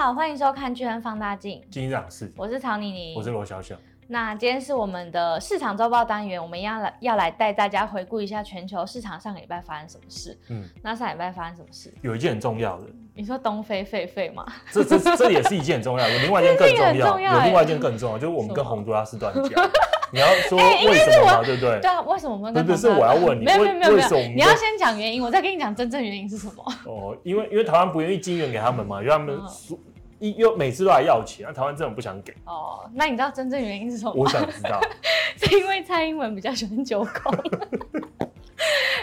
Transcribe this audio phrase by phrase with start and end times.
[0.00, 3.76] 好，欢迎收看《巨亨放大镜》，经济长是，我是曹妮妮，我是罗小小。
[4.08, 10.38] 那今天是我们的市场周报单元，我们要来要来带大家回顾一下全球市场上个礼拜发生什么事。
[10.48, 11.92] 嗯，那上礼拜发生什么事？
[12.00, 12.86] 有一件很重要的。
[13.14, 14.46] 你说东非狒狒吗？
[14.72, 19.42] 这这这也是一件很重要的，有另外一件更重要，重要有另外一件更重要，就是我们跟洪都拉斯断交。
[20.12, 21.42] 你要说为什么吗？
[21.44, 21.78] 对不对？
[21.80, 22.52] 对啊，为什么我们？
[22.52, 26.64] 对对，是我要问你，没有没有没有没有，你要先讲原因，我再跟你讲真正原因是什么。
[26.84, 29.78] 哦，因为因为台湾不愿意金援给他们嘛，因为他们说。
[30.20, 32.88] 一又每次都来要钱，那台湾政府不想给哦。
[32.94, 34.20] 那你知道真正原因是什么吗？
[34.20, 34.80] 我想知道，
[35.36, 37.32] 是因为蔡英文比较喜欢九孔。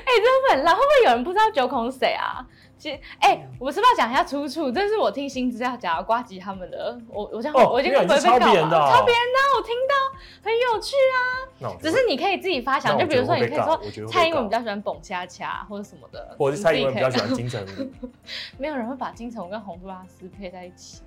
[0.08, 2.45] 哎、欸，真的很烂，会不会有人不知道九孔是谁啊？
[2.77, 4.72] 其实，哎、欸，我是不是要讲一下出处？
[4.72, 6.95] 这是我听新资料讲瓜吉他们的。
[7.09, 8.39] 我我这样，哦、我已经不会被告了。
[8.39, 9.95] 抄别人的，抄别人的，我听到
[10.44, 11.75] 很有趣啊。
[11.81, 18.08] 只是你可以自己发想，就比如说你可以说蔡英文比较喜欢蹦恰恰或者什么的，或者是蔡英文比较喜欢金城武。
[18.59, 21.02] 没有人会把金城武跟洪都拉斯配在一起。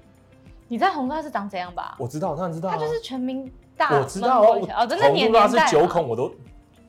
[0.71, 1.97] 你知道洪都拉斯长怎样吧？
[1.99, 2.77] 我知道，我当然知道、啊。
[2.77, 3.91] 他就是全民大。
[3.99, 5.41] 我知道哦，哦，真的年代。
[5.41, 6.33] 洪都拉斯九孔我都。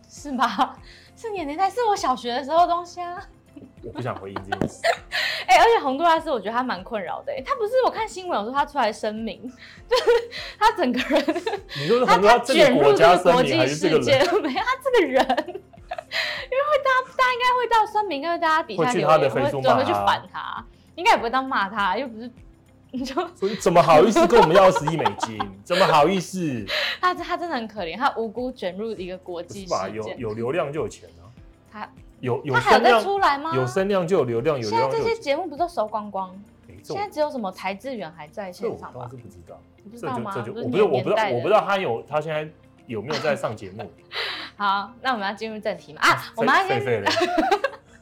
[0.08, 0.76] 是吗？
[1.18, 3.18] 是年年代，是我小学的时候的东西啊。
[3.84, 4.82] 我不想回应这件事。
[5.48, 7.34] 哎、欸，而且洪都拉斯，我觉得他蛮困扰的。
[7.44, 9.42] 他不是，我看新闻有说他出来声明，
[9.90, 10.04] 就是
[10.60, 11.26] 他整个人。
[11.80, 22.30] 你说洪都拉斯卷入这个国际事件，没有他这个人，因为会大家大家应该会到声明，因为大家底下留言会会会去反他，应该也不会当骂他，又不是。
[22.92, 23.16] 你就
[23.60, 25.40] 怎么好意思跟我们要十亿美金？
[25.64, 26.66] 怎么好意思？
[27.00, 29.96] 他他真的很可怜，他无辜卷入一个国际事件。
[29.96, 31.24] 有有流量就有钱啊。
[31.72, 31.90] 他
[32.20, 33.52] 有有他还有在出来吗？
[33.56, 34.92] 有声量就有流量，有流量。
[34.92, 36.36] 现在这些节目不都收光光？
[36.84, 39.00] 现在只有什么台智源还在线上吧？
[39.00, 39.60] 我倒是不知道。
[39.84, 40.32] 你不知道吗？
[40.36, 42.48] 这就我不是我不知道我不知道他有他现在
[42.88, 43.90] 有没有在上节目。
[44.58, 46.02] 好，那我们要进入正题嘛？
[46.02, 47.04] 啊，我们要先。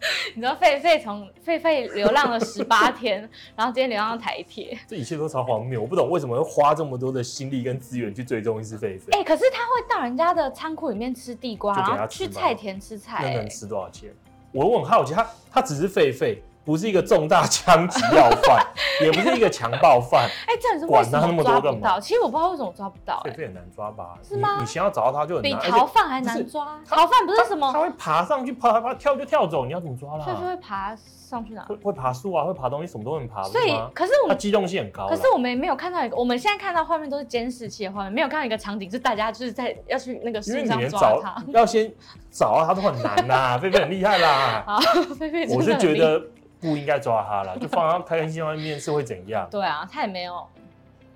[0.36, 5.82] 你知道狒狒从狒狒流浪了十八 天，然后今天流浪到台铁，这一切都超荒谬。
[5.82, 9.04] 我不懂为什么会花这么多的心力跟资源去追踪一只狒狒。
[9.12, 14.10] 哎，可是它会到人家的仓库里面吃地瓜，然后去菜田吃菜，那能吃多少钱？
[14.52, 16.38] 我我很好奇，它它只是狒狒。
[16.70, 18.64] 不是一个重大枪击要犯，
[19.02, 20.30] 也不是一个强暴犯。
[20.46, 22.00] 哎，这样子为什么抓不到？
[22.00, 23.20] 其实我不知道为什么抓不到。
[23.26, 24.20] 狒狒很难抓吧？
[24.22, 24.58] 是吗？
[24.60, 25.60] 你先要找到他就很难。
[25.60, 26.80] 比逃犯还难抓。
[26.88, 27.74] 逃犯不是什么？
[27.74, 29.66] 他会爬上去，爬爬跳就跳走。
[29.66, 30.32] 你要怎么抓它？
[30.32, 31.64] 狒狒会爬上去哪？
[31.64, 33.42] 会会爬树啊，会爬东西，什么都能爬。
[33.42, 35.08] 所以，可是我们它机动性很高。
[35.08, 41.44] 可是我们没有看到一个，我们现在看到画面都是监视器的画面，没有看到一个场景是大家就是在要去那个树上抓他。
[41.48, 41.92] 要先
[42.30, 44.64] 找到他都很难呐， 菲菲很厉害啦。
[44.68, 44.80] 好，
[45.18, 46.22] 菲菲我是觉得。
[46.60, 49.48] 不应该抓他了， 就放他开开心心外面是会怎样？
[49.50, 50.46] 对啊，他也没有。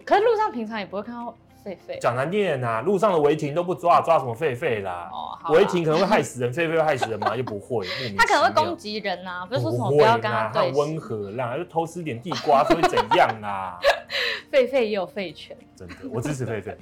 [0.06, 1.34] 可是路上平常也不会看到
[1.66, 1.98] 狒狒。
[2.00, 5.10] 讲难听点呐，路上的违停都不抓，抓什么狒狒啦？
[5.14, 7.34] 哦，违停可能会害死人，狒狒会害死人吗？
[7.38, 7.86] 又不会。
[8.18, 10.72] 他可能会攻击人呐，不是说什么不要跟他对。
[10.74, 13.80] 温和啦，就偷吃点地瓜会怎样啊？
[14.52, 15.56] 狒狒也有狒犬。
[15.76, 16.76] 真的，我支持狒狒。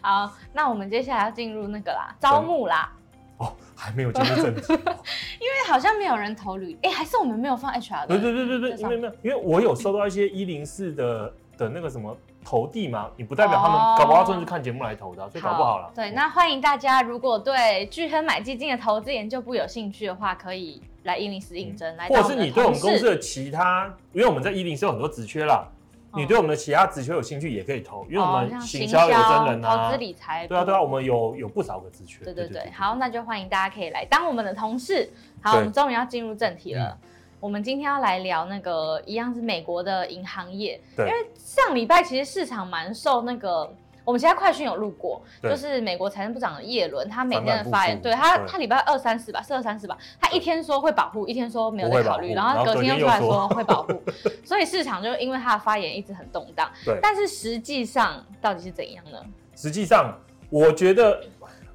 [0.00, 2.92] 好，那我们接下来要进入那个啦，招募啦。
[3.38, 8.08] 哦，还没有进入正题， 因为好像没有人投履，哎，还是我们没有放 HR 的。
[8.08, 15.90] 对对对对对，因为没有，因为我有收到一些一零四的的那个什么投递嘛，你不代表他们搞不好真的是看节目来投的，所以搞不好了。
[15.94, 22.08] 对，那欢迎大家，如果对巨亨买基金的投资研究部有兴趣的话，可以来一零四应征，来。
[22.08, 25.68] 或者是你对我们公司的其他，因为我们在一零四有很多职缺啦。
[26.16, 32.24] 你对我们的其他职缺有兴趣，也可以投，因为我们行销有真人啊，投资理财，对啊对啊，我们有有不少个职缺。
[32.24, 35.08] 对对对，好，那就欢迎大家可以来当我们的同事。
[35.42, 36.96] 好，我们终于要进入正题了。
[37.38, 43.72] 我们今天要来聊那个一样是美国的银行业，因为上礼拜其实市场蛮受那个。
[44.06, 54.00] 我们其他快讯有录过，就是美国财政部长的叶伦，他每天的发言，对他，他礼拜二三四吧，是二三四吧，他一天说会保护，一天说没有在考虑，然后隔天又出来说会保护，
[54.46, 56.70] 所以市场就因为他的发言一直很动荡。
[56.84, 59.18] 对，但是实际上到底是怎样呢？
[59.56, 60.16] 实际上，
[60.50, 61.20] 我觉得，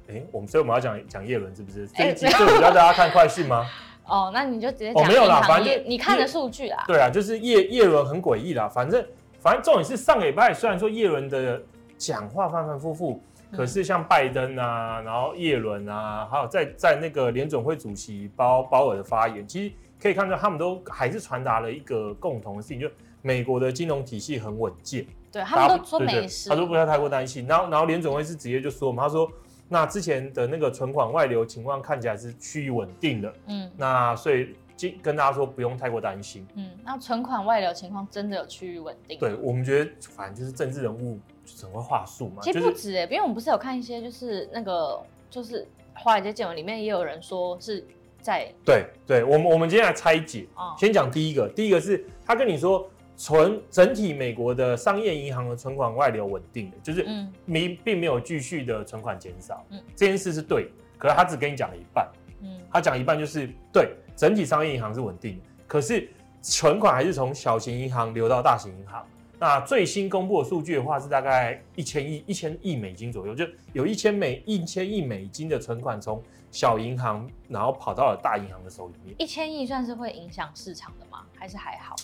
[0.08, 1.86] 哎，我们所以我们要讲讲叶伦是不是？
[1.88, 3.66] 这一集就比较大家看快讯吗？
[4.06, 5.06] 哦，那你就直接讲。
[5.06, 6.82] 没有啦，反正你看的数据啦。
[6.86, 9.04] 对啊，就是叶叶伦很诡异啦，反正
[9.38, 11.60] 反正重点是上个礼拜虽然说叶伦的。
[12.02, 13.20] 讲话反反复复，
[13.52, 22.90] 可是像拜登啊，然后叶伦啊，还有在在那个联准会主席鲍鲍尔的发言，其实可以看到他们都还是传达了一个共同的事情，就
[23.22, 25.06] 美国的金融体系很稳健。
[25.30, 27.46] 对，他们都说没事，他说不要太过担心。
[27.46, 29.30] 然后然后联准会是直接就说嘛，他说
[29.68, 33.32] 那之前的那个存款外流情况看起来是趋于稳定的。
[33.46, 34.56] 嗯，那所以
[35.00, 36.44] 跟大家说不用太过担心。
[36.56, 39.18] 嗯，那存款外流情况真的有趋于稳定？
[39.20, 41.20] 对，我们觉得反正就是政治人物。
[41.44, 45.00] 就很会话术嘛，其实不止哎、欸，就是、因为我们不是有看一些，就是那个，
[45.30, 47.84] 就是华尔街见闻里面也有人说是
[48.20, 57.06] 在，对对，我们我们今天来拆解，哦、先讲第一个，第一个是他跟你说，存整体美国的商业银行的存款外流稳定的，就是
[57.44, 59.64] 没并没有继续的存款减少。
[59.70, 60.68] 嗯，这件事是对，
[60.98, 62.08] 可是他只跟你讲了一半。
[62.40, 66.08] 嗯，他讲一半就是对，整体商业银行是稳定的，可是
[66.40, 69.06] 存款还是从小型银行流到大型银行。
[69.42, 76.22] 那最新公布的数据的话是大概一千亿一千亿美金左右，就有一千美一千亿美金的存款从
[76.52, 79.16] 小银行然后跑到了大银行的手里面。
[79.18, 81.26] 一千亿算是会影响市场的吗？
[81.34, 81.96] 还是还好？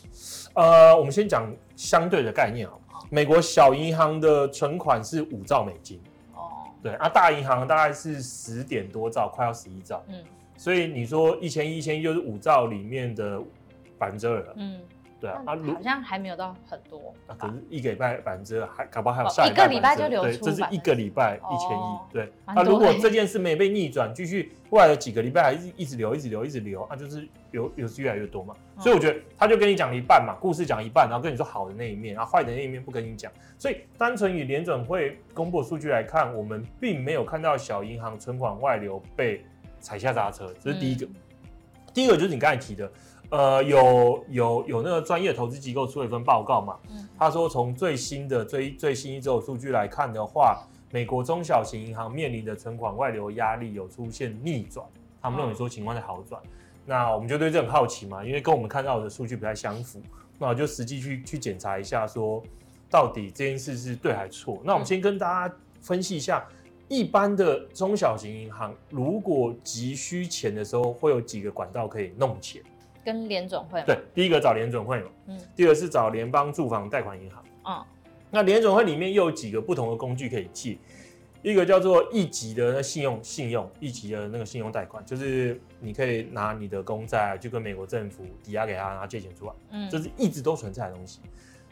[0.55, 6.01] 呃，我们先讲相对的概念好，美国小银行的存款是五兆美金。
[6.35, 6.67] 哦。
[6.83, 10.05] 对啊，大银行大概是十点多兆，快要十一兆。
[10.09, 10.25] 嗯。
[10.57, 13.41] 所以你说一千亿，一千亿就是五兆里面的
[13.97, 14.55] 百分之二了。
[14.57, 14.81] 嗯。
[15.21, 17.13] 对啊，好像还没有到很多。
[17.27, 20.45] 啊，可是一个礼拜百分之还搞不好还有下一个礼拜就流出。
[20.45, 21.99] 对，这是一个礼拜一千亿。
[22.13, 28.55] 对，那如果这件事没被逆转，继续未来的几个礼拜还是一直流，一直流，一直流，那就是流流是越来越多嘛。
[28.79, 33.33] 所以我觉得他就跟你讲一半嘛，故事讲一半，然后跟你说好的那一面，然后坏的那一面不跟你讲。
[33.59, 39.45] 所以单纯以联准会公布的数据来看，我们并没有看到小银行存款外流被
[39.81, 41.09] 踩下刹车，这是第一个。
[41.93, 42.89] 第二个就是你刚才提的。
[43.31, 46.77] 呃，有有有那个专业投资机构出了一份报告嘛？
[46.91, 54.87] 嗯，他说从最新的最最新一周的数据来看的话，美国中小型银行面临的存款外流压力有出现逆转，
[55.21, 56.41] 他们认为说情况在好转。
[56.43, 56.51] 嗯、
[56.87, 60.01] 那我们就对这很好奇嘛，因为跟我们看到的数据不太相符，
[60.39, 62.43] 那我就实际去去检查一下，说
[62.89, 64.59] 到底这件事是对还是错？
[64.65, 66.43] 那我们先跟大家分析一下，
[66.89, 72.63] 一般的中小型银行如果急需钱的时候，会有几个管道可以弄钱。
[73.09, 77.83] 跟联总会对，第一个找联总会嘛，嗯，第二个是找联邦住房贷款银行，嗯，
[78.31, 80.77] 那联总会里面又有几个不同的工具可以借，
[81.41, 91.21] 一个叫做一级的信用信用一级的那个信用贷款，就是你可以拿你的公债就跟美国政府抵押给他，然后借钱出来，嗯，这是一直都存在的东西。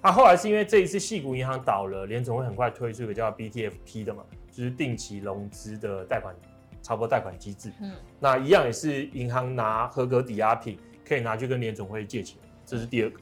[0.01, 6.35] 那、啊、后来是因为这一次系股银行倒了，联总会很快推出一个叫 BTFP 的嘛，就是定期融资的贷款，
[6.83, 10.79] 差不多贷款机制，嗯，那一样也是银行拿合格抵押品。
[11.07, 13.21] 可以拿去跟联总会借钱，这是第二个。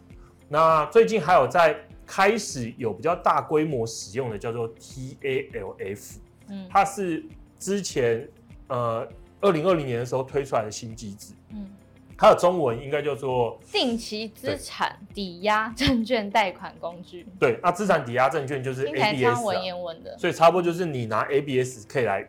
[0.48, 1.76] 那最近还有在
[2.06, 6.16] 开始有比较大规模使用的，叫做 TALF，
[6.48, 7.24] 嗯，它是
[7.58, 8.28] 之前
[8.68, 9.06] 呃
[9.40, 11.70] 二零二零年的时候推出来的新机制，嗯，
[12.16, 17.26] 它的中文应该叫做定期资产抵押证券贷款工具。
[17.38, 22.26] 对，那资产抵押证券就是 ABS，文言文的，所以差不多就是你拿 ABS 可以来。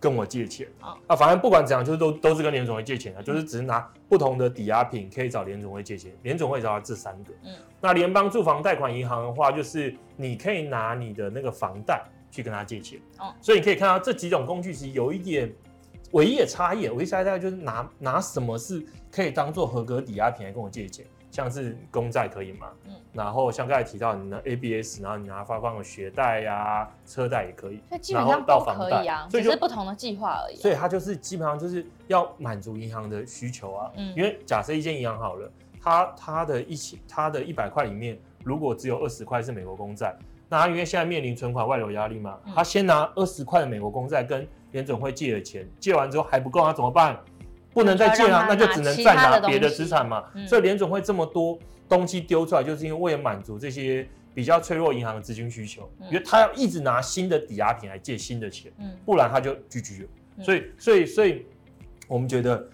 [0.00, 7.34] 跟我借钱啊，啊，反正不管怎样，就是都都是跟联总会借钱的，就是只是拿不同的抵押品可以找联总会借钱，联总会找到这三个。
[7.44, 13.00] 嗯，那联邦住房贷款银行的话，就是你可以拿你的那个房贷去跟他借钱。
[13.18, 15.52] 哦，所以你可以看到这几种工具其实有一点
[16.12, 21.04] 唯一的差异，唯一差异大概就是拿拿什么是可以当做合格抵押品来跟我借钱。
[21.30, 22.68] 像是公债可以吗？
[22.86, 30.56] 嗯，然后像刚才提到你的 ABS，然后你拿发放的学贷呀、啊、车贷也可以，所以基本上都可以啊，所以只是不同的计划而已。
[30.56, 33.90] 所以它就是基本上就是要满足银行的需求啊。
[33.96, 40.16] 嗯，因为假设一间银行好了，它它的一起它的一百块里面，如果只有二十块是美国公债，
[40.48, 47.18] 那它因为现在面临存款外流压力嘛，它先拿二十块的美国公债跟联准会借的钱，借完之后还不够，它怎么办？
[47.72, 50.24] 不能再借了，那就只能再拿别的资产嘛。
[50.46, 51.58] 所以联总会这么多
[51.88, 58.72] 东西丢出来，就是因为为了满足这些比较脆弱银行的资金需求，因为他要一直拿新的抵押品来借新的钱，
[59.04, 60.08] 不然他就 GG 了。
[60.42, 61.46] 所以，所以，所以
[62.06, 62.68] 我们觉得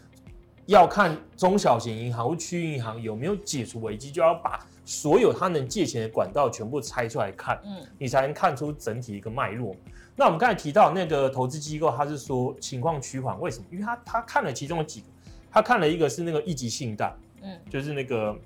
[0.67, 7.59] 要看中小型银行或区域银行有没有解除危机，就要把所有他能借钱的管道全部拆出来看，
[7.99, 9.75] 你才能看出整体一个脉络。
[10.17, 13.65] 那我们刚才提到那个投资机构，他是说情况趋缓，为什么？
[13.71, 15.07] 因为他他看了其中的几个，
[15.51, 18.37] 他看了一个是那个一级信贷，嗯，就是那个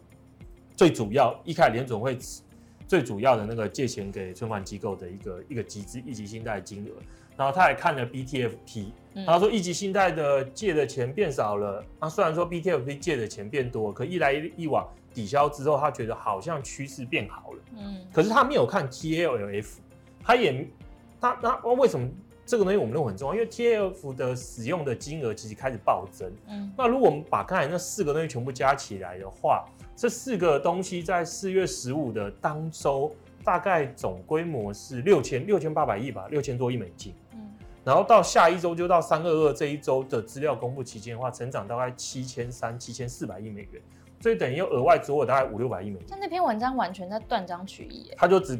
[0.75, 2.16] 最主要一开始联总会
[2.87, 6.90] 最主要的那个借钱给存款机构的一个一个机制，一级信贷的金额。
[7.37, 8.87] 然后他还看了 BTFP，
[9.26, 11.84] 他说一级信贷的借的钱变少了。
[12.00, 17.58] 那虽然说 BTFP 借的钱变多，可一来一往抵消之后，他觉得好像趋势变好了。
[17.76, 19.66] 嗯，可是他没有看 TALF，
[20.25, 20.66] 他也。
[21.20, 22.08] 那那为什么
[22.46, 23.34] 这个东西我们认为很重要？
[23.34, 26.32] 因为 TALF 的使用的金额其实开始暴增。
[26.46, 33.12] 嗯，那如果我们把刚才那四个东西全部加起来的话，这四个东西在四月十五的当周
[33.44, 37.12] 大概总规模是六千六千八百亿吧，六千多亿美金。
[37.32, 37.50] 嗯，
[37.84, 43.82] 然后到下一周就到三二二这一周的资料公布期间的话，成长大概七千三七千四百亿美元，
[44.20, 46.08] 所以等于又额外做了大概五六百亿美金。
[46.08, 48.58] 像那篇文章完全在断章取义，他就只。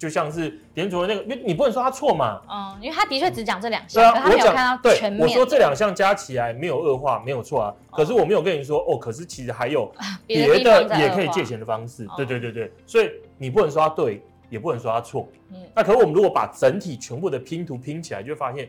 [0.00, 2.40] 就像是联准会那个，因为你不能说他错嘛？
[2.50, 5.20] 嗯，因为他的确只讲这两项，他没有看到全面。
[5.20, 7.74] 我说这两项加起来没有恶化，没有错啊。
[7.90, 9.92] 可是我没有跟你说哦，可是其实还有
[10.26, 12.08] 别的也可以借钱的方式。
[12.16, 15.28] 对对对对，所以你不能说他对，也不能说他错。
[15.50, 18.66] 嗯，那可是我们如果把整体全部的拼图拼起来，就会发现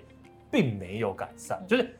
[0.51, 1.95] 并没有改善，就是。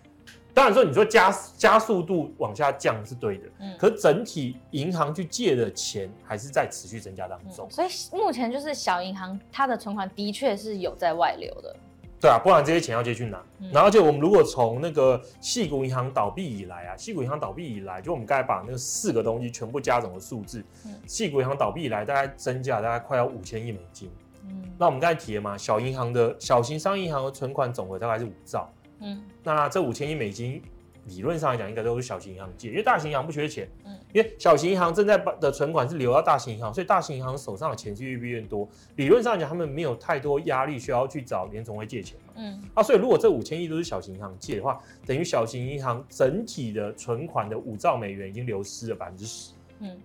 [0.53, 11.75] 当然说，你说加加速度往下降是对的，嗯，可是整体银行去借的钱还是在持续增加当中，所以目前就是小银行它的存款的确是有在外流的，
[12.20, 13.41] 对啊，不然这些钱要借去哪？
[13.72, 20.62] 然后就我们如果从那个细谷银行倒闭以来啊，细谷银行倒闭以来，就我们刚才把那个四个东西全部加总的数字，
[21.08, 24.12] 矽谷银行倒闭以来大概增加大概快要五千亿美金，
[24.43, 28.70] 嗯，那我们刚才提了嘛，小银行的小型商业银行的存款总额大概是五兆。
[29.01, 30.62] 嗯，那这五千亿美金，
[31.05, 33.67] 理论上来讲，应该都是小型银行借，因为大型银行不缺钱。
[33.84, 38.67] 嗯，因为小型银行正在的存款是流到大型银行，所以大型银行手上的钱是越变越多。
[38.98, 42.34] 理论上来讲，他们没有太多压力需要去找联总会借钱嘛。
[42.38, 49.53] 嗯，啊，所以如果这五千亿都是小型银行借的话，等于小型银行整体的存款的五兆美元已经流失了百分之十。
[49.79, 50.00] 嗯，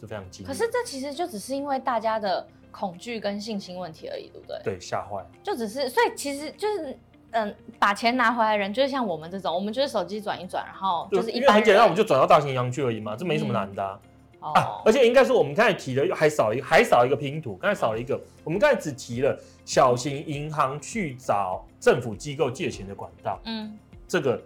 [0.00, 0.44] 这非常惊。
[0.44, 4.60] 可是这其实就只是因为大家的恐惧跟信心问题而已，对不对？
[4.64, 5.24] 对，吓坏。
[5.44, 6.98] 就只是，所以其实就是。
[7.32, 14.00] 嗯，把钱拿回来的人就是像我们这种，我们就是手机转一转，然后就是一般很简单，我们就转到大型银行去而已嘛，这没什么难的啊。
[14.40, 18.20] 嗯、啊而且应该说，我们刚才提的还少一个，还少一个拼图，刚才少了一个。
[18.42, 24.42] 我们刚才只提了小型银行去找政府机构借钱的管道，嗯，这个。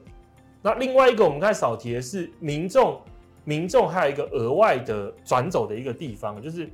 [0.60, 3.00] 那另外一个我们刚才少提的是民众，
[3.44, 6.68] 民众还有一个额外的转走的一个地方，就是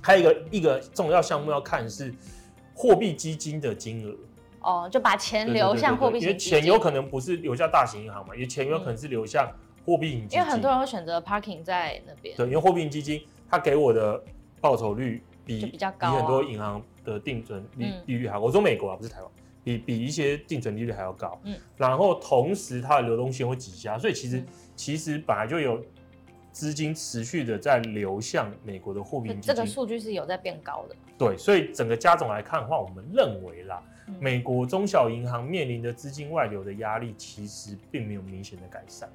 [0.00, 2.14] 还有一个一个重要项目要看是
[2.74, 4.14] 货币基金的金额。
[4.64, 9.46] 哦，就把钱流向货币型基金，因为钱有可能不是流向大型银行嘛，因为钱有可能是流向
[9.84, 10.38] 货币型基金。
[10.38, 12.34] 因为很多人会选择 parking 在那边。
[12.34, 14.20] 对，因为货币型基金它给我的
[14.62, 18.40] 报酬率比比较高，比很多银行的定存利利率还高。
[18.40, 19.30] 我说美国啊，不是台湾，
[19.62, 21.38] 比比一些定存利率还要高。
[21.44, 24.42] 嗯，然后同时它的流动性会挤压，所以其实
[24.74, 25.78] 其实本来就有
[26.50, 29.54] 资金持续的在流向美国的货币型基金。
[29.54, 30.96] 这个数据是有在变高的。
[31.18, 33.82] 对，所以整个加总来看的话，我们认为啦。
[34.20, 39.08] 美国中小银行面临的资金外流的压力，其实并没有明显的改善。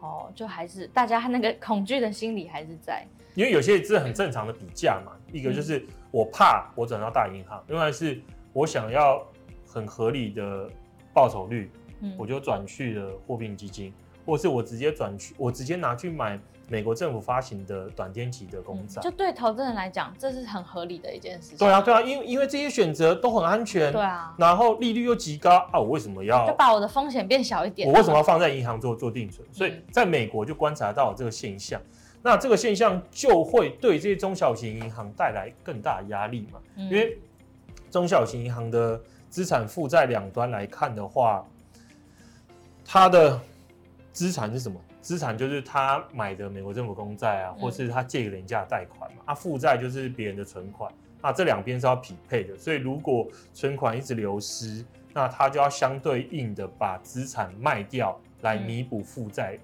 [0.00, 3.06] 哦，就还是大家那个恐惧的心理还是在。
[3.34, 8.20] 因为有些是很正常的比价嘛，一个就是我怕我转到大银行，另外是
[8.52, 9.26] 我想要
[9.66, 10.70] 很合理的
[11.12, 11.70] 报酬率，
[12.16, 13.92] 我就转去了货币基金，
[14.24, 16.38] 或是我直接转去，我直接拿去买。
[16.68, 21.58] 美国政府发行的短天期的公债，就对投资人来讲，这是很合理的一件事情。
[21.58, 26.44] 对啊，对啊，因为因为这些选择都很安全，对啊，然后利率又极高啊，我为什么要？
[26.46, 27.88] 就把我的风险变小一点。
[27.88, 29.46] 我为什么要放在银行做做定存？
[29.52, 31.80] 所以在美国就观察到这个现象，
[32.20, 36.58] 那这个现象就会对这些中小型银行带来更大压力嘛？
[36.76, 37.16] 因为
[37.92, 41.46] 中小型银行的资产负债两端来看的话，
[42.84, 43.40] 它的
[44.12, 44.80] 资产是什么？
[45.06, 49.22] 资产就是他买的美国政府公债啊，或是他借给人家的贷款嘛。
[49.26, 52.58] 啊，负债就是别人的存款，那这两边是要匹配的。
[52.58, 54.84] 所以如果存款一直流失，
[55.14, 59.56] 那他就要相对应的把资产卖掉来弥补负债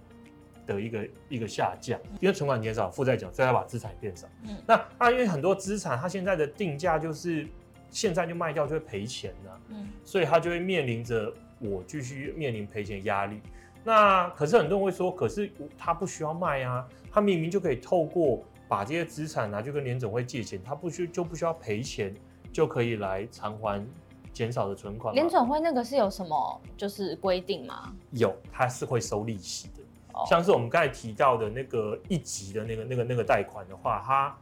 [0.65, 1.99] 的一个一个下降。
[2.21, 4.29] 因为存款减少，负债减少，所以他把资产也变少。
[4.45, 7.45] 嗯，那啊，因为很多资产它现在的定价就是
[7.91, 9.61] 现在就卖掉就会赔钱了。
[9.71, 13.41] 嗯，所以他就会面临着我继续面临赔钱的压力。
[13.85, 22.15] 那可是很多人会说，可是他不需要卖啊，他明明就可以透过把这些资产拿去跟联总会借钱，他不需就不需要赔钱，
[22.53, 23.85] 就可以来偿还
[24.33, 25.12] 减少的存款。
[25.15, 27.93] 联总会那个是有什么就是规定吗？
[28.12, 29.83] 有，他是会收利息的。
[30.15, 34.37] 哦，像是我们刚才提到的那个一级的那个那个那个贷款的话，它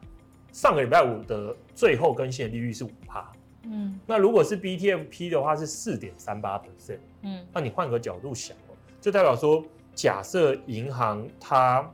[0.53, 3.33] 上个礼拜五的最后更新的利率是五趴。
[3.63, 6.99] 嗯，那如果是 BTFP 的话是四点三八 percent。
[7.23, 8.55] 嗯，那你换个角度想。
[9.01, 9.65] 就代表说，
[9.95, 11.91] 假设银行他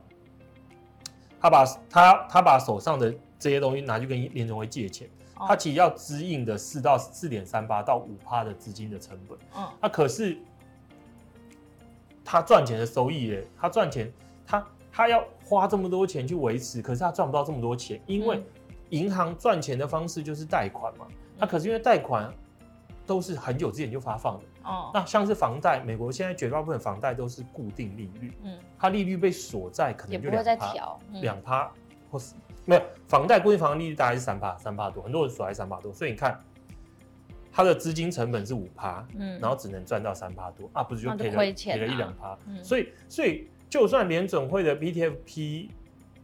[1.39, 9.37] 他把他他把手上的这些东西拿去跟联总会借钱，他其实要支应的四到四点三八到五趴的资金的成本。
[9.55, 10.37] 嗯，那可是
[12.25, 14.11] 他赚钱的收益耶，他赚钱，
[14.45, 18.43] 他他要花这么多钱去维持，可是他赚不到这么多钱，因为
[18.89, 21.07] 银行赚钱的方式就是贷款嘛。
[21.37, 22.33] 那可是因为贷款
[23.05, 24.43] 都是很久之前就发放的。
[24.67, 31.71] 哦，那像是房贷，美国现在绝大部分房贷都是固定利率，嗯，它利率被锁在可能就两趴，两趴、嗯，
[32.11, 36.37] 或是没有房贷固定房的利率大概是三趴，三趴多，很多人锁在三趴多，所以你看
[37.51, 45.69] 它的资金成本是五趴，嗯，然后只能赚到三趴多啊，不是就赔了赔了一两趴，嗯，所以所以就算联准会的 BTFP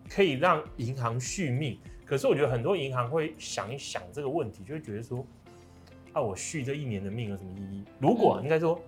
[0.09, 1.79] 可以让银行续命。
[2.05, 5.25] 可可是我觉得很多银行会想一想这个问题，就会觉得说，
[6.13, 7.83] 啊，我续这一年的命有什么意义？
[7.99, 8.79] 如果应该说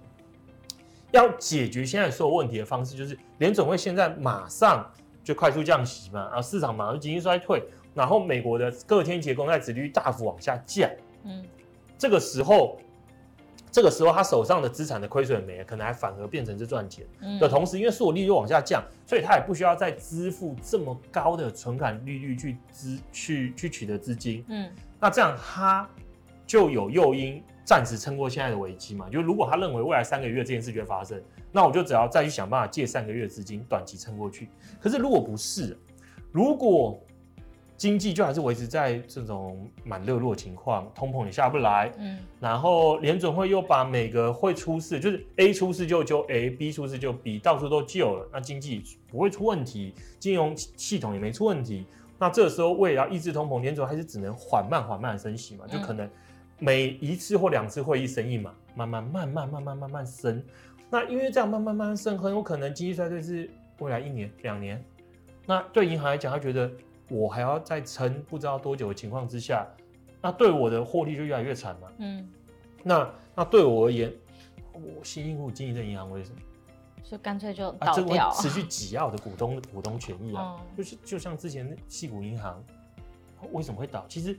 [1.12, 4.90] 要解决现在所有问题的方式，就是联准会现在马上
[5.24, 7.62] 就快速降息嘛，然后市场马上经济衰退，
[7.94, 10.90] 然后美国的各天期公债殖利率大幅往下降，
[11.24, 11.44] 嗯，
[11.98, 12.80] 这个时候。
[13.72, 17.06] 这个时候，他手上的资产的亏损没了，可能还反而变成是赚钱
[17.42, 24.46] 的同时，因为所有利率往下降，所以他也不需要再支付这么高的存款利率去支去去取得资金。
[24.48, 25.86] 嗯，那这样他
[26.46, 29.10] 就有诱因暂时撑过现在的危机嘛？
[29.10, 31.22] 就如果他认为未来三个月这件事就会发生，
[31.52, 34.50] 那我就只要再去想办法借三个月资金短期撑过去。
[34.80, 35.78] 可是如果不是，
[36.32, 37.00] 如果
[37.78, 51.86] 经济就还是维持在这种蛮热络的情况，通膨也下不来，嗯，然后联准会又把每个会出事，就是 A 出事就救 A，B 出事就 B，到处都救了，那经济不会出问题，金融系统也没出问题，
[52.18, 56.10] 那这个时候为了抑制通膨，联准还是只能缓慢缓慢的升息嘛，就可能
[56.66, 60.44] 每一次或两次会议升一嘛，慢慢慢慢慢慢慢慢升，
[60.90, 64.84] 那因为这样慢慢慢慢升，很有可能经济衰退是未来一年两年，
[65.46, 66.72] 那对银行来讲，他觉得。
[67.08, 69.64] 我还要再撑不知道多久的情况之下，
[70.24, 71.88] 那对我的获利就越来越惨嘛。
[72.00, 72.28] 嗯，
[72.82, 74.12] 那那对我而言，
[74.74, 76.38] 我辛辛苦苦经营的银行为什么？
[77.04, 80.60] 就干脆就倒掉，持续挤压我的股东股东权益啊。
[80.76, 82.60] 就是就像之前矽谷银行
[83.52, 84.04] 为什么会倒？
[84.10, 84.36] 其实。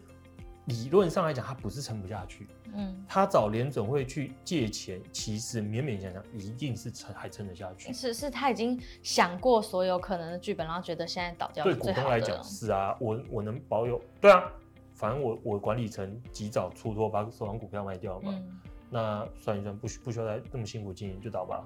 [0.66, 2.46] 理论上来讲，他不是撑不下去。
[2.74, 7.92] 嗯，他找联准会去借钱，其实勉勉强强一定是撑还撑得下去。
[7.92, 11.64] 是是，他已经想过所有可能的剧本，然后觉得现在倒掉。
[11.64, 14.52] 对股东来讲是啊，我我能保有，对啊，
[14.92, 18.34] 反正我我管理层及早出脱，把手上股票卖掉嘛。
[18.34, 21.62] 嗯、那算一算，不需不需要再那么辛苦经营，就倒吧。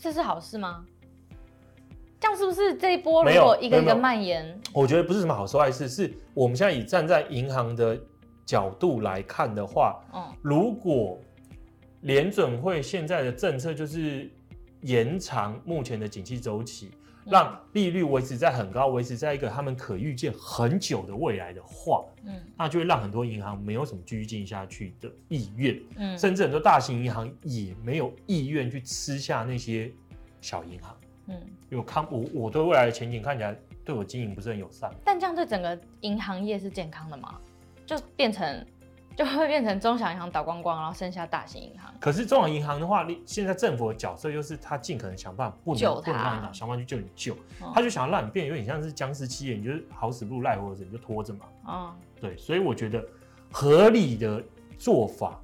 [0.00, 0.84] 这是好事吗？
[2.20, 4.60] 这样是不是这一波如果一个一个蔓延？
[4.72, 7.98] 我觉得不是什么好事坏事，是我们现在已站在银行的。
[8.44, 11.18] 角度来看的话，嗯，如果
[12.00, 14.30] 联准会现在的政策就是
[14.82, 16.90] 延长目前的景气周期，
[17.24, 29.88] 让利率维持在很高，维持在一个他们可预见很久的未来的话，嗯，那就会让很多银行没有什么继续经营下去的意愿，嗯，甚至很多大型银行也没有意愿去吃下那些
[30.40, 30.96] 小银行，
[31.28, 31.34] 嗯，
[31.70, 34.92] 因为我看我我对未来的前景看起来对我经营不是很友善。
[35.04, 37.38] 但这样对整个银行业是健康的吗？
[37.96, 38.66] 就变成，
[39.16, 41.92] 就会变成中小银行倒光光，然后剩下大型银行。
[42.00, 51.40] 可是中小银行的话，你现在政府的角色就是他尽可能想办法不能救他，想办法去救你救，嗯、他就想要让你变得有点像是僵尸企业，你就是好死不如赖活着，你就拖着嘛。
[51.68, 53.04] 嗯，对，所以我觉得
[53.50, 54.42] 合理的
[54.78, 55.38] 做法，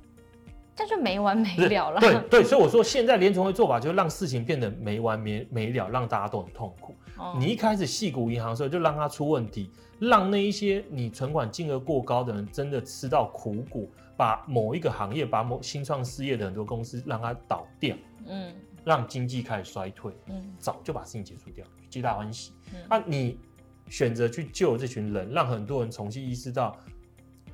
[0.75, 2.01] 这就没完没了了。
[2.01, 6.97] 对对，所以我说现在联准会做法就是让事情变得没完没没了，让大家都很痛苦。
[7.21, 9.71] 嗯、你一开始细股银行的时候就让它出问题。
[9.99, 22.53] 让那一些你存款金额过高的人真的吃到苦果，把某一个行业、把某新创事业的很多公司让它倒掉，嗯，让经济开始衰退，嗯，早就把事情结束掉，皆大欢喜。
[22.89, 23.39] 那、嗯啊、你
[23.89, 26.77] 选择去救这群人，让很多人重新意识到，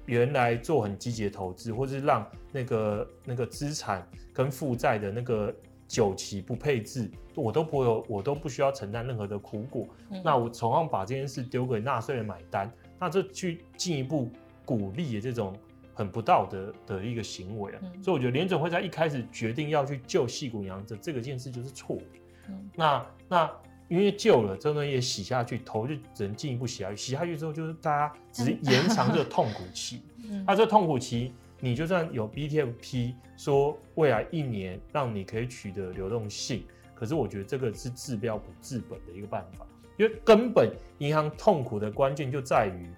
[0.06, 5.54] 原来做很积极的投资，或是让那个那个资产跟负债的那个。
[5.86, 9.86] 久期不配置，我都不会有，我都不需要承担任何的苦果。
[10.10, 14.30] 嗯、那我同样把这件事丢给纳税人买单，那这去进一步
[14.64, 15.54] 鼓励的这种
[15.92, 17.80] 很不道德的一个行为啊。
[17.82, 22.02] 嗯、所以我觉得联准会在一开始决定要去救矽谷银行这这个件事就是错的。
[22.48, 23.50] 嗯、那那
[23.88, 26.96] 因为救了，这东西也洗下去，头就只能进一步洗下去。
[26.96, 30.02] 洗下去之后，就是大家只是延长这个痛苦期。
[30.30, 31.32] 嗯、那这个痛苦期。
[31.64, 42.90] 你就算有 BTFP 说未来一年让你可以取得流动性，可是我觉得这个是治标不治本的一个办法，因为根本银行痛苦的关键就在于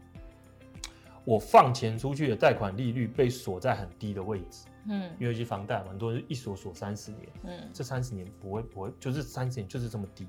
[1.25, 10.27] 我放钱出去的贷款利率被锁在很低的位置，嗯，因为一些房贷很多人一锁锁三十年，嗯，这三十年不会不会就是三十年就是这么低，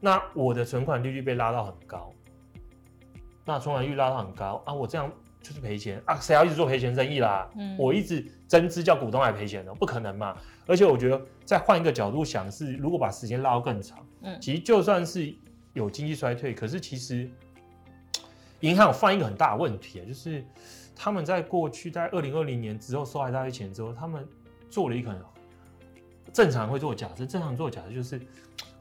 [0.00, 2.12] 那我的存款利率被拉到很高，
[3.44, 5.08] 那存款利率拉到很高啊，我这样。
[5.46, 6.18] 就是赔钱啊！
[6.18, 7.48] 谁要一直做赔钱生意啦？
[7.56, 10.36] 嗯，我一直增资叫股东来赔钱的，不可能嘛！
[10.66, 15.32] 而且我觉得再换一个角度想是，如果把时间拉到更长，嗯，其实就算是
[15.72, 17.30] 有经济衰退，可是其实
[18.58, 20.44] 银行有犯一个很大的问题啊，就是
[20.96, 24.26] 他们在过去在二零二零年之后收来大笔钱之后，他们
[24.68, 25.20] 做了一个很
[26.32, 28.20] 正常会做假设，正常做假设就是。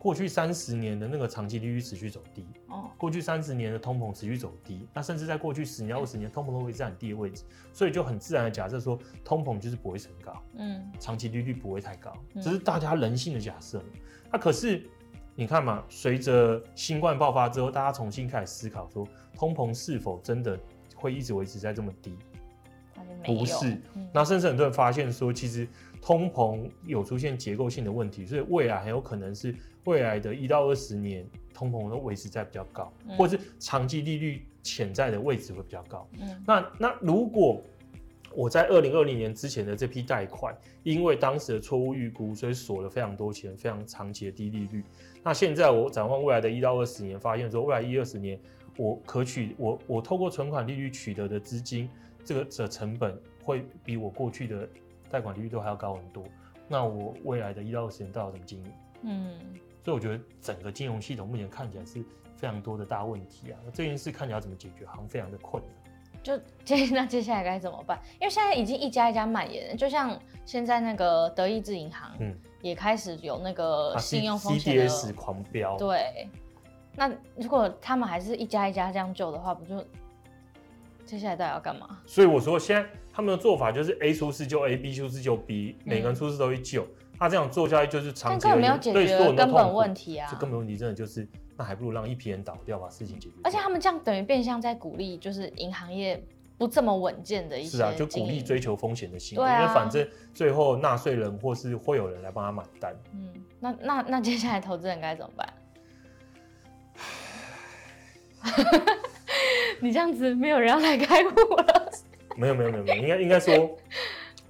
[0.05, 13.83] 过去三十年的那个长期利率持续走低，哦，过去三十年的通膨持续走低，那甚至在过去十年、二十年，通膨都会在很低的位置，所以就很自然的假设说，通膨就是不会升高，嗯，长期利率不会太高，这是大家人性的假设。
[14.31, 14.87] 那可是
[15.33, 20.55] 你看嘛，随着新冠爆发之后，大家重新开始思考说，通膨是否真的
[20.95, 22.15] 会一直维持在这么低？
[23.25, 25.67] 不是，嗯、那甚至很多人发现说，其实
[25.99, 29.53] 通膨有出现结构性的问题，所以未来很有可能是
[29.85, 36.07] 未来的一到二十年通膨都维持在比较高，嗯、或者是长期利率潜在的位置会比较高。
[36.19, 37.61] 嗯、那那如果
[38.33, 44.83] 我在二零二零年之前的这批贷款，因为当时的错误预估，所以锁了非常多钱，非常长期的低利率。
[45.23, 48.39] 那现在我展望未来的一到二十年，发现说未来一二十年
[48.75, 51.89] 我可取我我透过存款利率取得的资金。
[52.25, 54.67] 这个的成本会比我过去的
[55.11, 56.23] 贷款利率都还要高很多，
[56.67, 58.71] 那我未来的一到二十年到底怎么经营？
[59.03, 59.39] 嗯，
[59.85, 62.03] 所以我觉得整个金融系统目前看起来是
[62.35, 65.71] 非常多的大问题啊，那这件事看起来要怎么解决，好像非常的困难。
[66.23, 68.01] 就接 那接下来该怎么办？
[68.19, 75.77] 因为现在已经一家一家蔓延，就像现在那个德意志银行，嗯，也开始有那个信用风险的 CDS 狂飙。
[75.77, 76.27] 对，
[76.95, 79.85] 那如果他们还是一家一家这样救的话，不就？
[81.05, 81.99] 接下来到底要干嘛？
[82.07, 86.87] 所以我说，现在他们的做法就是 A 出事就 A，B 出事就 B，每个人出事都会救。
[87.17, 90.27] 他这样做下去就是长期，没有解决根本问题啊！
[90.29, 93.35] 这根本问题真的就是，那还不如让一批人倒掉，把事情解决。
[93.43, 96.21] 而且他们这样等于变相在鼓励，就是银行业
[96.57, 97.77] 不这么稳健的一些。
[97.77, 102.95] 是啊，就鼓励追求风险的行为，因为反正最后纳税人或是会有人来帮他买单。
[103.13, 105.53] 嗯，那那那接下来投资人该怎么办？
[109.81, 111.91] 你这样子没有人要来开户了？
[112.37, 113.53] 没有没有没有没有，应该应该说，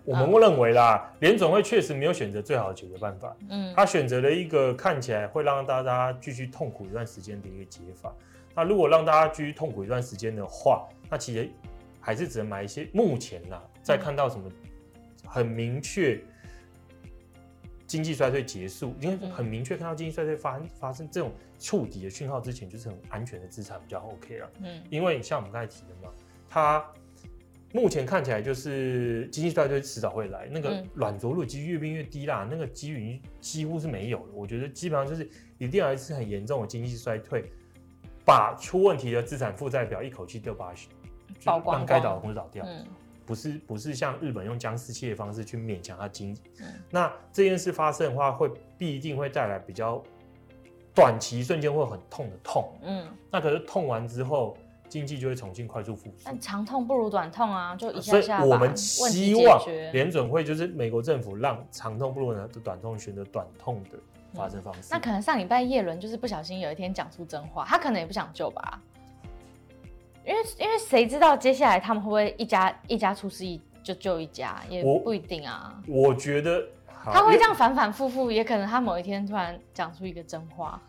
[0.06, 3.36] 我们认为啦，联总会确实没有选择最好的解决办法。
[3.50, 8.14] 嗯，他选择了一个看起来会让大家继续痛苦一段时间的一个解法。
[8.54, 11.50] 那如果让大家继续痛苦一段时间的话，那其实
[12.00, 14.50] 还是只能买一些目前呐，在看到什么
[15.26, 16.22] 很明确。
[17.88, 24.50] 经济衰退结束，因为很明确看到经济衰退发生发生这种触底的讯号之前，就是很安全的资产比较 OK 了。
[24.64, 26.12] 嗯，因为像我们刚才提的嘛，
[26.50, 26.84] 它
[27.72, 34.34] 目前看起来就是经济衰退迟早会来，那个软着陆几率越变越低啦，那个机遇几乎是没有了。
[34.34, 37.52] 我觉得基本上就是一定要一次很严重的经济衰退，
[38.24, 40.74] 把出问题的资产负债表一口气就把
[41.44, 42.66] 它让该倒的公司倒掉。
[42.66, 42.86] 嗯。
[43.28, 48.48] 不是不是像日本用僵尸期的方式去勉强它经济，嗯、那这件事发生的话，会
[48.78, 50.00] 必定会带来比较
[50.94, 54.56] 短期瞬间会很痛的痛，嗯，那可是痛完之后，
[54.88, 56.24] 经济就会重新快速复苏。
[56.24, 63.98] 但长痛不如短痛啊，就一下我们希望联准会就是美国政府让长痛不如短痛，选择短痛的
[64.34, 64.82] 发生方式。
[64.82, 68.82] 嗯、那可能上礼拜叶伦就是不小心有一天讲出真话，他可能也不想救吧。
[70.26, 75.80] 因为因为谁知道接下来他们会不会一家一家出事一就救一家也不一定啊。
[75.88, 76.66] 我，我觉得
[77.04, 80.82] 他会这样反反复复，也可能他某一天突然讲出一个真话。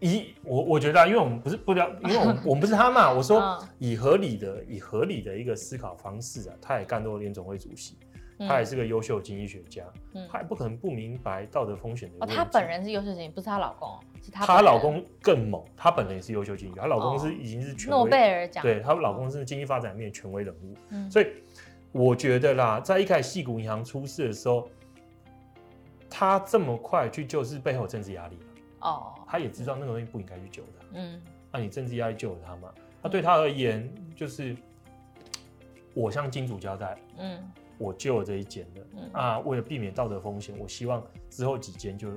[0.00, 3.12] 以我我觉得、啊，因为我们不是不了，因为我们 我们不是他嘛。
[3.12, 7.96] 我说以合理的以合理的一个思考方式啊，他也干过联总会主席。
[8.38, 9.82] 他也是个优秀经济学家，
[10.12, 12.16] 嗯，他也不可能不明白道德风险的。
[12.20, 14.44] 哦，他本人是优秀经济，不是她老公，是她。
[14.44, 20.74] 她老公更猛，她本人也是优秀经济学，她老公是已经是权威，诺贝尔奖，对，她老公是经济发展里面权威人物。
[20.90, 21.28] 嗯，所以
[21.92, 24.68] 我觉得啦，在一开始细谷银行出事的时候，
[26.10, 28.38] 他这么快去救，是背后有政治压力。
[28.80, 30.86] 哦，他也知道那个东西不应该去救他。
[30.94, 31.20] 嗯，
[31.52, 32.68] 那你政治压力救了他嘛？
[33.02, 34.56] 那对他而言，就是
[35.94, 36.96] 我向金主交代。
[37.18, 37.38] 嗯。
[37.78, 42.08] 我救了这一间的，嗯、啊，为了避免道德风险，我希望之后几间就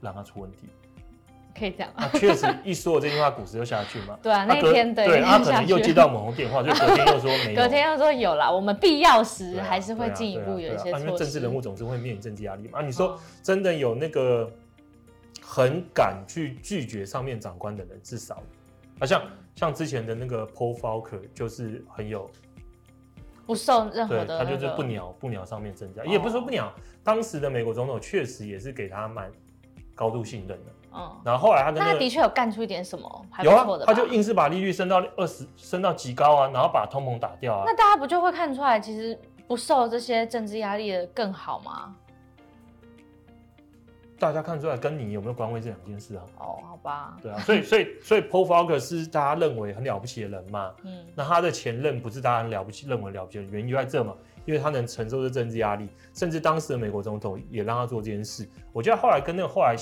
[0.00, 0.68] 让他出问题，
[1.56, 2.10] 可以这样啊？
[2.14, 4.18] 确实，一说这句话，股市就下去嘛。
[4.20, 8.50] 对啊，那天对，他可能又接到某红电话，就隔天又说没有， 隔天又说有啦。
[8.50, 11.04] 我们必要时还是会进一步有一些措施。
[11.06, 12.80] 因为政治人物总是会面临政治压力嘛。
[12.80, 14.52] 啊，你说真的有那个
[15.50, 18.42] 很敢去拒绝上面长官的人，至少
[18.98, 19.22] 啊，像
[19.54, 22.30] 像之前的那个 Paul Volcker 就是很有。
[23.46, 26.70] 不受任何的、那个，他就是不鸟不鸟上面增加，哦、也不是说不鸟。
[27.02, 29.32] 当时的美国总统确实也是给他蛮
[29.94, 30.72] 高度信任的。
[30.92, 37.62] 嗯，然后后来他跟、那的确有干出一点什么，有啊，他就硬是把利率升到二十，升到极高啊，然后把通膨打掉啊。
[37.64, 41.96] 那大家不就会看出来，其实不受这些政治压力的更好吗？
[44.18, 46.22] 大家看出来跟你有没有官位这两件事啊？
[46.38, 47.16] 哦，好吧。
[47.22, 50.72] 对啊，所以所以所以 Paul Volcker 是大家认为很了不起的人嘛？
[50.82, 51.06] 嗯。
[51.14, 54.14] 那他的前任不是大家很了不起认为了不起的原因就在这嘛？
[54.44, 58.48] 因为他能承受这政治压力，甚至当时的美国总统也让他做这件事。
[58.72, 59.76] 我觉得后来跟那个后来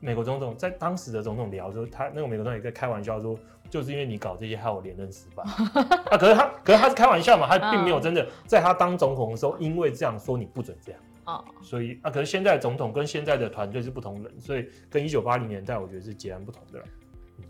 [0.00, 5.42] 美国总统在当时的总统聊说，他那个美国总统也在开玩笑说，就是因为你搞这些害我连任失败。
[6.10, 11.00] 啊，可是他可是他是开玩笑嘛，他并没有真的在他当总统的时候因为这样说你不准这样。
[11.26, 16.80] 啊，所以啊，可是现在的总统跟现在的团队是不同人，所以跟一九八零年代我觉得是截然不同的。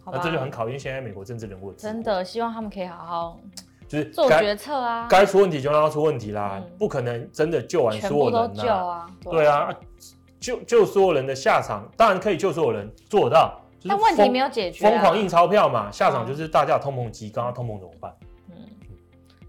[0.04, 1.72] 那这就很考验现在美国政治人物。
[1.74, 3.40] 真的希望他们可以好好
[3.86, 9.06] 就是做决策啊，该出问题就让他出问题啦，嗯、不可能真的救完所有人呐、啊。
[9.22, 9.68] 对啊，
[10.40, 18.12] 救救所有人的下场当然可以救所有人做得到，但问题没有解决、啊，疯狂印钞票嘛，下场就是大家通膨急，刚刚通膨怎么办？
[18.48, 18.56] 嗯，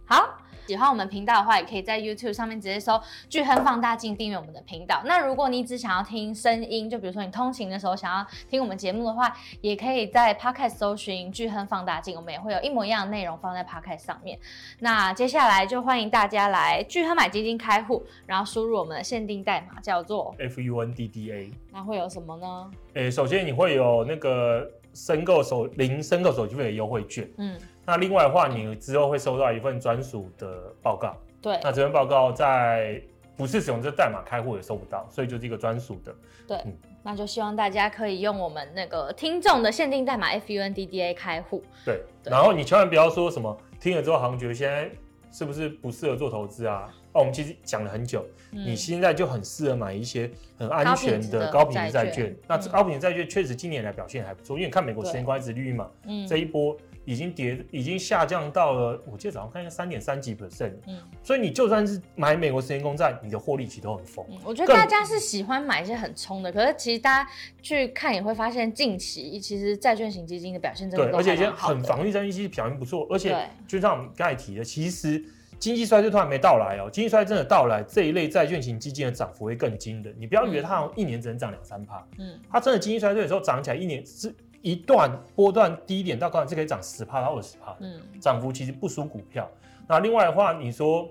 [0.06, 0.38] 好。
[0.67, 5.01] 喜欢我们频道的话，也可以在 YouTube 上面直接搜“巨亨放大镜”订阅我们的频道。
[5.06, 14.38] 那如果你只想要听声音，就比如说你通勤的时候想要听我们节目的话，也可以在 Podcast 搜寻“巨亨放大镜”，我们也会有一模一样的内容放在 Podcast 上面。
[14.80, 21.53] 那接下来就欢迎大家来巨亨买基金开户，然后输入我们的限定代码叫做 FUNDDA。
[21.71, 22.71] 那会有什么呢？
[22.95, 27.25] 诶，首先你会有那个申购手零申购手续费的优惠券。
[27.38, 27.58] 嗯。
[27.88, 31.15] 那另外的话，你之后会收到一份专属的报告。
[31.41, 33.02] 对，那这份报告在
[33.38, 36.13] 不是使用这代码开户也收不到，所以就是一个专属的。
[36.45, 41.63] 对，嗯，那就希望大家可以用我们那个听众的限定代码 FUNDDA 开户。
[41.86, 44.89] 对，对，然后你千万不要说什么听了之后好像觉得现在
[45.32, 46.93] 是不是不适合做投资啊？
[47.13, 52.36] 哦，我们其实讲了很久，嗯，你现在就很适合买一些很安全的高品质债券。
[52.47, 56.76] 那高品质债券确实今年来表现还不错，因为你看美国十年国债利率嘛，嗯，这一波。
[57.08, 60.74] 已经跌，已经下降到了，我记得早上看一下三点三几 percent。
[60.88, 64.26] 嗯，所以你就算是买美国十年公债，你的获利其实都很丰。
[64.30, 67.30] 嗯，我觉得大家是喜欢买一些很冲的，可是其实大家
[67.62, 71.12] 去看也会发现，近期其实债券型基金的表现真的的。
[71.13, 73.34] 对，而且一些很防御债券其实表现不错，而且
[73.65, 75.24] 就像我们刚才提的，其实
[75.58, 80.13] 经济衰退突然没到来哦，经济衰退真的到来，这一类债券型基金的涨幅会更惊人。
[80.20, 84.36] 你不要以为它好像一年只能涨两三趴，嗯，它真的经济衰退的时候涨起来一年是。
[84.62, 89.50] 一段波段低点到高点是可以涨十帕到二十帕，嗯，涨幅其实不输股票。
[89.88, 91.10] 那另外的话，你说，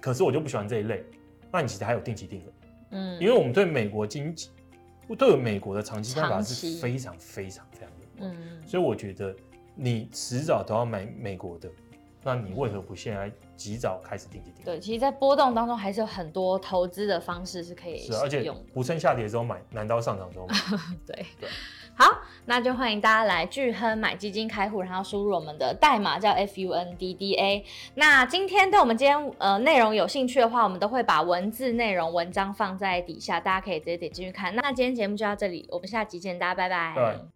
[0.00, 1.04] 可是我就不喜欢这一类，
[1.50, 2.52] 那你其实还有定期定额，
[2.90, 4.50] 嗯，因为我们对美国经济，
[5.18, 9.34] 对美国的长期看法是非常非常非常嗯，所以我觉得
[9.74, 11.68] 你迟早都要买美国的，
[12.22, 14.66] 那你为何不现在及早开始定期定额？
[14.66, 20.54] 对，其实，在波动当中还是有很多投资的方式是可以是，而且不趁下跌的时候买，难道上涨时候买？
[21.06, 21.48] 对 对。
[21.98, 22.04] 好，
[22.44, 27.64] 那就欢迎大家来巨亨买基金开户，然后输入我们的代码叫 FUNDDA。
[27.94, 34.54] 那今天对我们今天呃内容有兴趣的话，我们都会把文字内容文章放在底下，大家可以直接点进去看。
[34.54, 37.35] 那今天节目就到这里，我们下集见，大家拜拜。